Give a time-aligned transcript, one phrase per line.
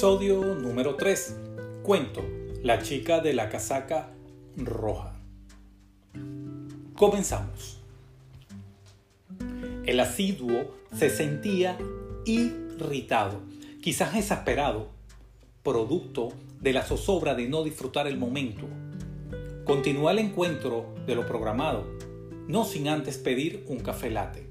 [0.00, 1.36] Episodio número 3.
[1.82, 2.24] Cuento,
[2.62, 4.10] la chica de la casaca
[4.56, 5.12] roja.
[6.96, 7.82] Comenzamos.
[9.84, 11.76] El asiduo se sentía
[12.24, 13.42] irritado,
[13.82, 14.88] quizás exasperado,
[15.62, 16.30] producto
[16.62, 18.66] de la zozobra de no disfrutar el momento.
[19.66, 21.84] Continuó el encuentro de lo programado,
[22.48, 24.49] no sin antes pedir un café latte.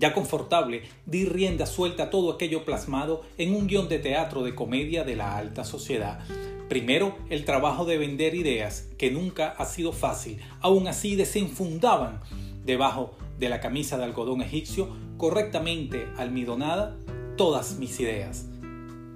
[0.00, 4.54] Ya confortable, di rienda suelta a todo aquello plasmado en un guion de teatro de
[4.54, 6.20] comedia de la alta sociedad.
[6.70, 12.22] Primero, el trabajo de vender ideas, que nunca ha sido fácil, aún así desenfundaban
[12.64, 16.96] debajo de la camisa de algodón egipcio, correctamente almidonada,
[17.36, 18.46] todas mis ideas.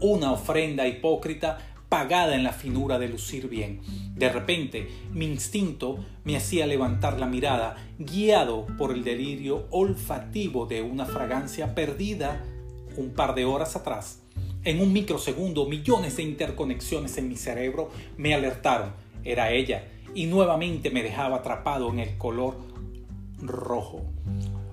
[0.00, 1.56] Una ofrenda hipócrita
[1.88, 3.80] pagada en la finura de lucir bien.
[4.14, 10.82] De repente, mi instinto me hacía levantar la mirada, guiado por el delirio olfativo de
[10.82, 12.44] una fragancia perdida
[12.96, 14.20] un par de horas atrás.
[14.64, 18.92] En un microsegundo, millones de interconexiones en mi cerebro me alertaron.
[19.22, 22.56] Era ella, y nuevamente me dejaba atrapado en el color
[23.40, 24.02] rojo.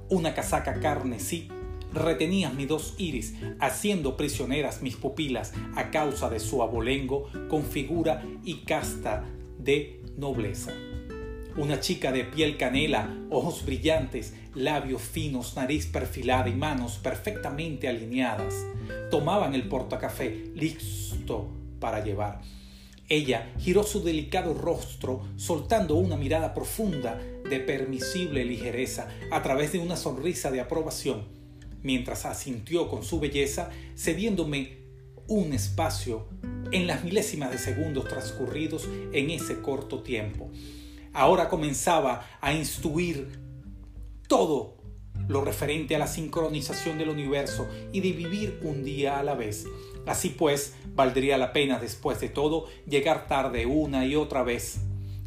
[0.10, 1.50] Una casaca carnesí
[1.94, 8.24] retenía mis dos iris, haciendo prisioneras mis pupilas a causa de su abolengo con figura
[8.44, 9.26] y casta
[9.60, 10.72] de nobleza.
[11.56, 18.66] Una chica de piel canela, ojos brillantes, labios finos, nariz perfilada y manos perfectamente alineadas,
[19.12, 21.48] tomaban el portacafé listo
[21.80, 22.42] para llevar.
[23.08, 29.80] Ella giró su delicado rostro, soltando una mirada profunda de permisible ligereza a través de
[29.80, 31.43] una sonrisa de aprobación
[31.84, 34.78] mientras asintió con su belleza, cediéndome
[35.28, 36.28] un espacio
[36.72, 40.50] en las milésimas de segundos transcurridos en ese corto tiempo.
[41.14, 43.40] Ahora comenzaba a instruir
[44.28, 44.78] todo
[45.28, 49.66] lo referente a la sincronización del universo y de vivir un día a la vez.
[50.06, 54.80] Así pues, valdría la pena después de todo llegar tarde una y otra vez.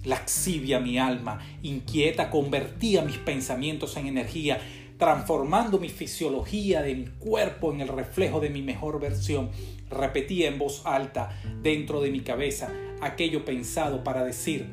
[0.04, 4.60] Laxivia mi alma, inquieta, convertía mis pensamientos en energía
[4.98, 9.50] transformando mi fisiología de mi cuerpo en el reflejo de mi mejor versión,
[9.90, 12.70] repetía en voz alta dentro de mi cabeza
[13.00, 14.72] aquello pensado para decir,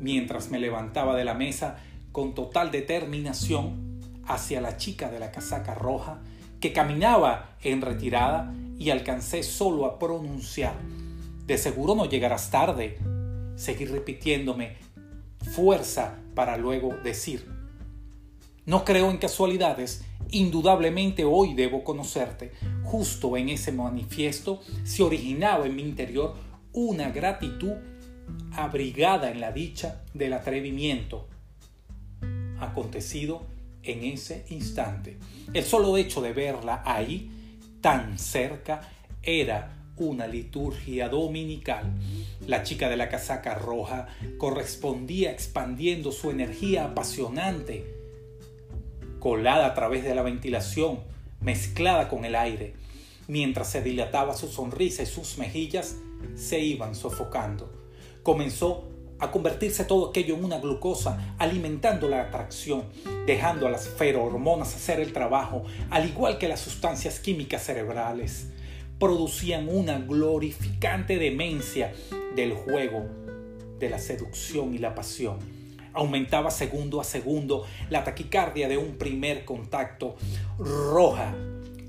[0.00, 1.78] mientras me levantaba de la mesa
[2.12, 6.20] con total determinación hacia la chica de la casaca roja,
[6.60, 10.74] que caminaba en retirada y alcancé solo a pronunciar,
[11.46, 12.98] de seguro no llegarás tarde.
[13.56, 14.76] Seguí repitiéndome,
[15.52, 17.59] fuerza para luego decir,
[18.70, 22.52] no creo en casualidades, indudablemente hoy debo conocerte.
[22.84, 26.36] Justo en ese manifiesto se originaba en mi interior
[26.72, 27.72] una gratitud
[28.52, 31.26] abrigada en la dicha del atrevimiento
[32.60, 33.42] acontecido
[33.82, 35.18] en ese instante.
[35.52, 37.28] El solo hecho de verla ahí,
[37.80, 38.88] tan cerca,
[39.20, 41.92] era una liturgia dominical.
[42.46, 44.06] La chica de la casaca roja
[44.38, 47.98] correspondía expandiendo su energía apasionante
[49.20, 50.98] colada a través de la ventilación,
[51.40, 52.74] mezclada con el aire.
[53.28, 55.96] Mientras se dilataba su sonrisa y sus mejillas
[56.34, 57.70] se iban sofocando.
[58.24, 58.88] Comenzó
[59.20, 62.84] a convertirse todo aquello en una glucosa, alimentando la atracción,
[63.26, 68.48] dejando a las ferohormonas hacer el trabajo, al igual que las sustancias químicas cerebrales.
[68.98, 71.92] Producían una glorificante demencia
[72.34, 73.06] del juego,
[73.78, 75.59] de la seducción y la pasión
[75.92, 80.16] Aumentaba segundo a segundo la taquicardia de un primer contacto.
[80.58, 81.34] Roja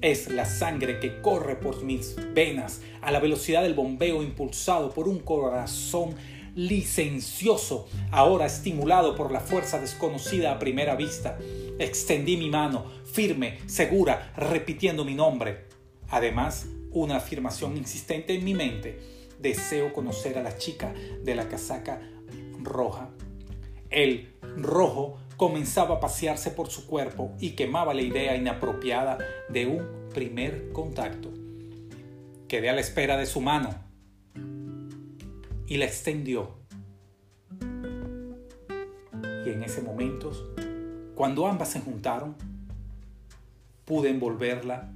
[0.01, 5.07] es la sangre que corre por mis venas a la velocidad del bombeo impulsado por
[5.07, 6.16] un corazón
[6.56, 11.38] licencioso, ahora estimulado por la fuerza desconocida a primera vista.
[11.79, 15.66] Extendí mi mano, firme, segura, repitiendo mi nombre.
[16.09, 19.00] Además, una afirmación insistente en mi mente.
[19.40, 22.01] Deseo conocer a la chica de la casaca
[22.59, 23.09] roja
[23.91, 29.17] el rojo comenzaba a pasearse por su cuerpo y quemaba la idea inapropiada
[29.49, 31.29] de un primer contacto.
[32.47, 33.70] Quedé a la espera de su mano
[35.67, 36.59] y la extendió.
[39.46, 40.32] Y en ese momento,
[41.16, 42.35] cuando ambas se juntaron,
[43.85, 44.93] pude envolverla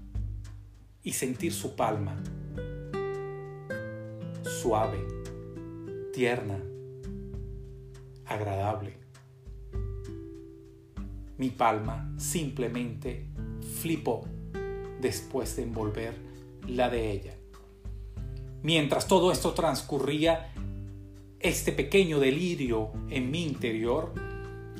[1.04, 2.16] y sentir su palma,
[4.44, 5.00] suave,
[6.14, 6.60] tierna,
[8.36, 8.98] agradable.
[11.38, 13.26] Mi palma simplemente
[13.82, 14.26] flipó
[15.02, 16.16] después de envolver
[16.68, 17.34] la de ella.
[18.64, 20.52] Mientras todo esto transcurría,
[21.40, 24.14] este pequeño delirio en mi interior,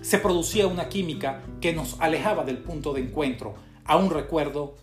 [0.02, 3.56] se producía una química que nos alejaba del punto de encuentro.
[3.84, 4.76] Aún recuerdo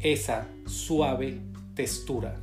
[0.00, 1.40] esa suave
[1.74, 2.40] textura.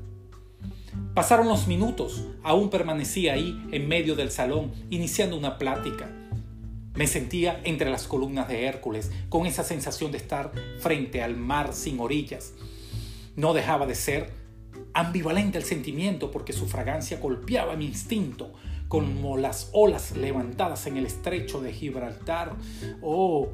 [1.13, 6.09] Pasaron los minutos, aún permanecía ahí en medio del salón, iniciando una plática.
[6.95, 11.73] Me sentía entre las columnas de Hércules, con esa sensación de estar frente al mar
[11.73, 12.53] sin orillas.
[13.35, 14.31] No dejaba de ser
[14.93, 18.53] ambivalente el sentimiento porque su fragancia golpeaba mi instinto,
[18.87, 22.55] como las olas levantadas en el estrecho de Gibraltar.
[23.01, 23.49] ¡Oh,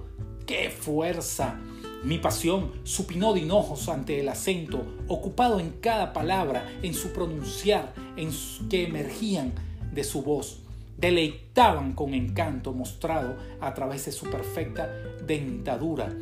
[0.45, 1.59] qué fuerza!
[2.03, 7.93] Mi pasión supinó de hinojos ante el acento, ocupado en cada palabra, en su pronunciar,
[8.15, 8.31] en
[8.69, 9.53] que emergían
[9.93, 10.61] de su voz.
[10.97, 14.89] Deleitaban con encanto mostrado a través de su perfecta
[15.25, 16.13] dentadura,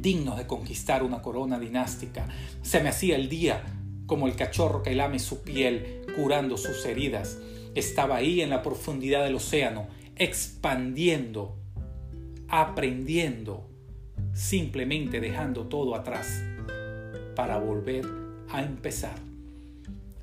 [0.00, 2.28] digno de conquistar una corona dinástica.
[2.62, 3.64] Se me hacía el día
[4.06, 7.38] como el cachorro que lame su piel, curando sus heridas
[7.76, 9.86] estaba ahí en la profundidad del océano,
[10.16, 11.56] expandiendo,
[12.48, 13.68] aprendiendo,
[14.36, 16.42] simplemente dejando todo atrás
[17.34, 18.04] para volver
[18.50, 19.14] a empezar.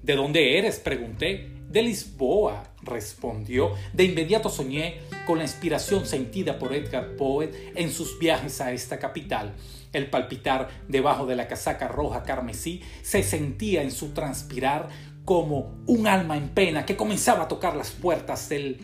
[0.02, 0.80] ¿De dónde eres?
[0.80, 1.50] pregunté.
[1.70, 3.72] De Lisboa, respondió.
[3.94, 9.00] De inmediato soñé con la inspiración sentida por Edgar Poe en sus viajes a esta
[9.00, 9.54] capital.
[9.92, 14.90] El palpitar debajo de la casaca roja carmesí se sentía en su transpirar
[15.26, 18.78] como un alma en pena que comenzaba a tocar las puertas de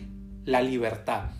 [0.44, 1.30] la libertad.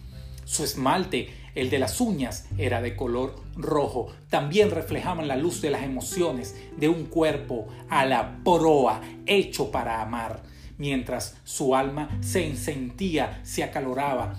[0.44, 4.08] Su esmalte, el de las uñas, era de color rojo.
[4.28, 10.02] También reflejaban la luz de las emociones de un cuerpo a la proa, hecho para
[10.02, 10.42] amar,
[10.78, 14.34] mientras su alma se encendía, se acaloraba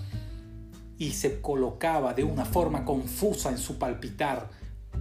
[0.98, 4.50] y se colocaba de una forma confusa en su palpitar,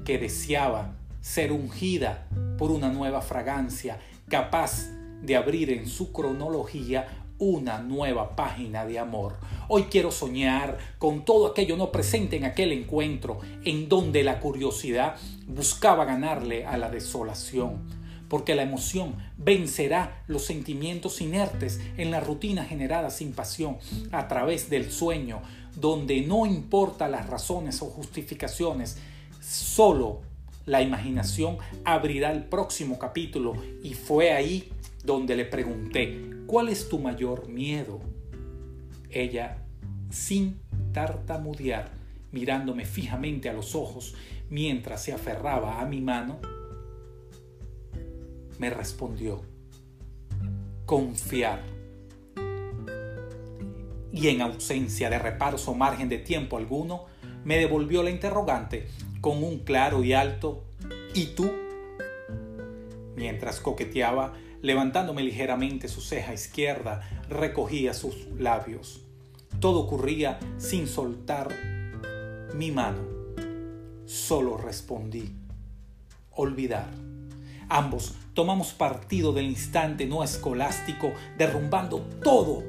[0.06, 2.28] que deseaba ser ungida
[2.58, 4.90] por una nueva fragancia, capaz
[5.22, 7.08] de abrir en su cronología
[7.41, 9.38] una nueva página de amor.
[9.67, 15.15] Hoy quiero soñar con todo aquello no presente en aquel encuentro en donde la curiosidad
[15.47, 17.79] buscaba ganarle a la desolación,
[18.29, 23.77] porque la emoción vencerá los sentimientos inertes en la rutina generada sin pasión
[24.11, 25.41] a través del sueño,
[25.75, 28.99] donde no importa las razones o justificaciones,
[29.41, 30.19] solo
[30.71, 34.71] la imaginación abrirá el próximo capítulo y fue ahí
[35.03, 38.00] donde le pregunté, ¿cuál es tu mayor miedo?
[39.09, 39.65] Ella,
[40.12, 40.62] sin
[40.94, 41.91] tartamudear,
[42.31, 44.15] mirándome fijamente a los ojos
[44.50, 46.39] mientras se aferraba a mi mano,
[48.57, 49.41] me respondió,
[50.85, 51.63] confiar.
[54.13, 57.07] Y en ausencia de reparos o margen de tiempo alguno,
[57.44, 58.88] me devolvió la interrogante
[59.21, 60.63] con un claro y alto
[61.13, 61.51] ¿y tú?
[63.15, 69.01] Mientras coqueteaba Levantándome ligeramente su ceja izquierda, recogía sus labios.
[69.59, 71.50] Todo ocurría sin soltar
[72.53, 73.00] mi mano.
[74.06, 75.33] Solo respondí,
[76.31, 76.91] olvidar.
[77.69, 82.63] Ambos tomamos partido del instante no escolástico, derrumbando todo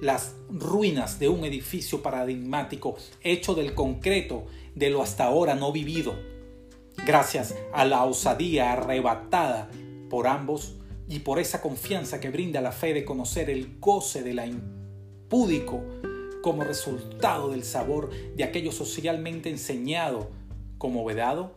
[0.00, 6.14] las ruinas de un edificio paradigmático hecho del concreto de lo hasta ahora no vivido.
[7.06, 9.68] Gracias a la osadía arrebatada
[10.10, 10.76] por ambos
[11.08, 15.82] y por esa confianza que brinda la fe de conocer el goce de la impúdico
[16.42, 20.30] como resultado del sabor de aquello socialmente enseñado
[20.78, 21.54] como vedado,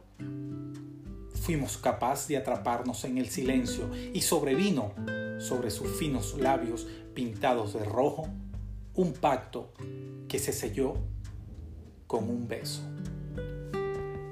[1.41, 4.93] fuimos capaces de atraparnos en el silencio y sobrevino
[5.39, 8.27] sobre sus finos labios pintados de rojo
[8.95, 9.73] un pacto
[10.27, 10.95] que se selló
[12.07, 12.81] con un beso.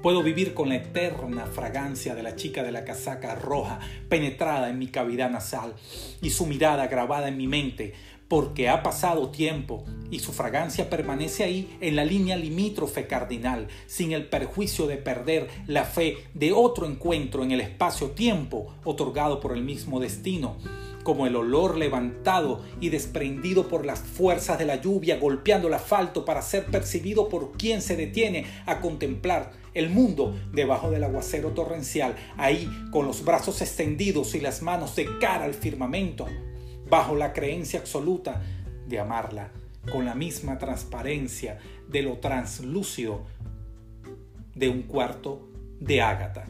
[0.02, 4.78] Puedo vivir con la eterna fragancia de la chica de la casaca roja penetrada en
[4.78, 5.74] mi cavidad nasal
[6.20, 7.94] y su mirada grabada en mi mente,
[8.28, 14.12] porque ha pasado tiempo y su fragancia permanece ahí en la línea limítrofe cardinal, sin
[14.12, 19.62] el perjuicio de perder la fe de otro encuentro en el espacio-tiempo otorgado por el
[19.62, 20.56] mismo destino
[21.02, 26.24] como el olor levantado y desprendido por las fuerzas de la lluvia golpeando el asfalto
[26.24, 32.14] para ser percibido por quien se detiene a contemplar el mundo debajo del aguacero torrencial,
[32.38, 36.26] ahí con los brazos extendidos y las manos de cara al firmamento,
[36.88, 38.40] bajo la creencia absoluta
[38.86, 39.50] de amarla,
[39.90, 43.22] con la misma transparencia de lo translúcido
[44.54, 45.48] de un cuarto
[45.80, 46.46] de ágata.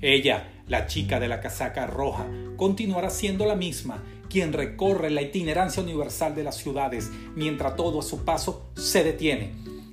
[0.00, 5.82] Ella, la chica de la casaca roja, continuará siendo la misma, quien recorre la itinerancia
[5.82, 9.52] universal de las ciudades, mientras todo a su paso se detiene.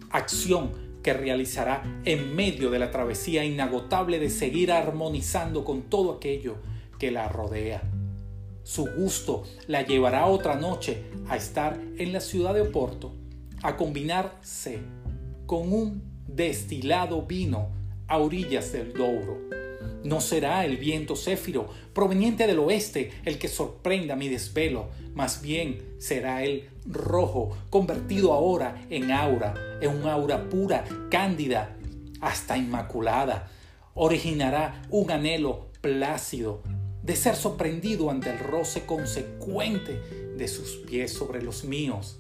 [0.10, 0.72] Acción
[1.04, 6.56] que realizará en medio de la travesía inagotable de seguir armonizando con todo aquello
[6.98, 7.84] que la rodea.
[8.64, 13.14] Su gusto la llevará otra noche a estar en la ciudad de Oporto,
[13.62, 14.80] a combinarse
[15.46, 17.70] con un destilado vino
[18.08, 19.38] a orillas del Douro
[20.04, 25.96] No será el viento céfiro proveniente del oeste el que sorprenda mi desvelo, más bien
[26.00, 31.76] será el rojo convertido ahora en aura, en un aura pura, cándida,
[32.22, 33.52] hasta inmaculada.
[33.94, 36.64] Originará un anhelo plácido
[37.04, 40.00] de ser sorprendido ante el roce consecuente
[40.38, 42.20] de sus pies sobre los míos,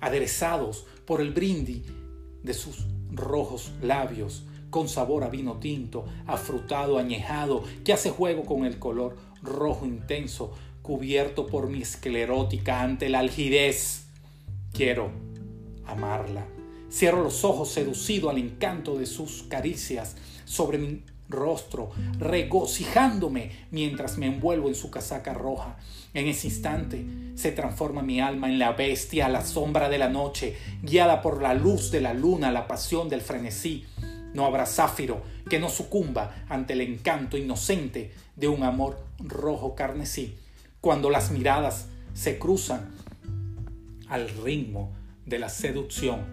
[0.00, 1.82] aderezados por el brindis
[2.42, 8.66] de sus rojos labios, con sabor a vino tinto, afrutado, añejado, que hace juego con
[8.66, 14.06] el color rojo intenso, cubierto por mi esclerótica ante la algidez.
[14.72, 15.10] Quiero
[15.86, 16.46] amarla.
[16.90, 24.26] Cierro los ojos seducido al encanto de sus caricias sobre mi rostro, regocijándome mientras me
[24.26, 25.76] envuelvo en su casaca roja.
[26.14, 27.04] En ese instante
[27.34, 31.42] se transforma mi alma en la bestia a la sombra de la noche, guiada por
[31.42, 33.84] la luz de la luna, la pasión del frenesí.
[34.32, 40.36] No habrá záfiro que no sucumba ante el encanto inocente de un amor rojo carnesí.
[40.80, 42.94] Cuando las miradas se cruzan
[44.08, 44.92] al ritmo
[45.24, 46.24] de la seducción,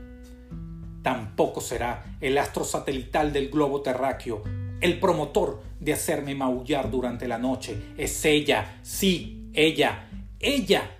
[1.02, 4.44] tampoco será el astro satelital del globo terráqueo
[4.84, 7.94] el promotor de hacerme maullar durante la noche.
[7.98, 10.10] Es ella, sí, ella,
[10.42, 10.98] ella,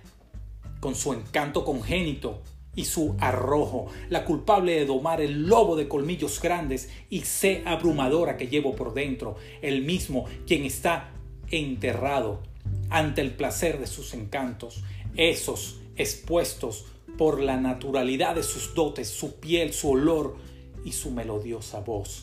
[0.80, 2.40] con su encanto congénito
[2.74, 8.38] y su arrojo, la culpable de domar el lobo de colmillos grandes y sé abrumadora
[8.38, 11.10] que llevo por dentro, el mismo quien está
[11.50, 12.42] enterrado
[12.88, 14.82] ante el placer de sus encantos,
[15.14, 16.86] esos expuestos
[17.18, 20.38] por la naturalidad de sus dotes, su piel, su olor
[20.86, 22.22] y su melodiosa voz.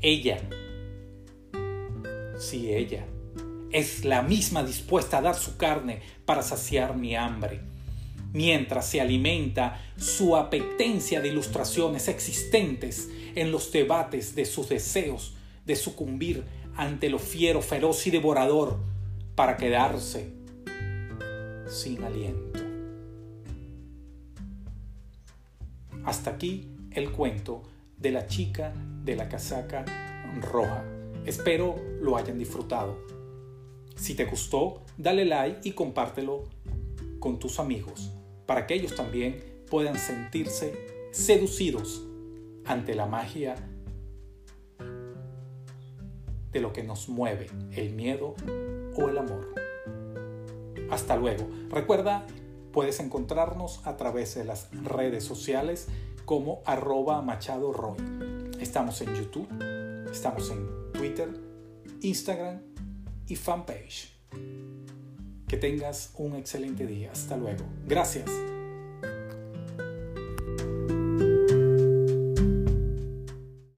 [0.00, 0.38] Ella
[2.38, 3.04] Sí, ella.
[3.70, 7.60] Es la misma dispuesta a dar su carne para saciar mi hambre.
[8.32, 15.34] Mientras se alimenta su apetencia de ilustraciones existentes en los debates de sus deseos
[15.66, 16.44] de sucumbir
[16.76, 18.78] ante lo fiero, feroz y devorador
[19.34, 20.32] para quedarse
[21.68, 22.60] sin aliento.
[26.04, 27.64] Hasta aquí el cuento
[27.98, 28.72] de la chica
[29.04, 29.84] de la casaca
[30.40, 30.97] roja.
[31.24, 32.96] Espero lo hayan disfrutado.
[33.96, 36.44] Si te gustó, dale like y compártelo
[37.18, 38.12] con tus amigos
[38.46, 40.72] para que ellos también puedan sentirse
[41.10, 42.02] seducidos
[42.64, 43.56] ante la magia
[46.52, 48.34] de lo que nos mueve, el miedo
[48.96, 49.54] o el amor.
[50.90, 51.46] Hasta luego.
[51.68, 52.26] Recuerda,
[52.72, 55.88] puedes encontrarnos a través de las redes sociales
[56.24, 57.98] como arroba Machado Roy.
[58.60, 59.48] Estamos en YouTube,
[60.10, 61.28] estamos en Twitter,
[62.02, 62.60] Instagram
[63.26, 64.12] y fanpage.
[65.46, 67.12] Que tengas un excelente día.
[67.12, 67.64] Hasta luego.
[67.86, 68.30] Gracias.